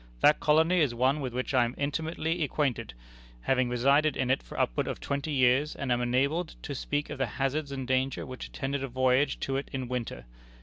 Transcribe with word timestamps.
That 0.21 0.39
colony 0.39 0.79
is 0.79 0.95
one 0.95 1.21
with 1.21 1.31
which 1.31 1.53
I 1.53 1.63
am 1.63 1.75
intimately 1.77 2.41
acquainted, 2.43 2.95
having 3.41 3.69
resided 3.69 4.17
in 4.17 4.31
it 4.31 4.41
for 4.41 4.59
upward 4.59 4.87
of 4.87 4.99
twenty 4.99 5.29
years, 5.31 5.75
and 5.75 5.91
am 5.91 6.01
enabled 6.01 6.55
to 6.63 6.73
speak 6.73 7.11
of 7.11 7.19
the 7.19 7.27
hazards 7.37 7.71
and 7.71 7.87
danger 7.87 8.25
which 8.25 8.47
attend 8.47 8.73
a 8.73 8.87
voyage 8.87 9.39
to 9.41 9.57
it 9.57 9.69
in 9.71 9.87
winter. 9.87 10.25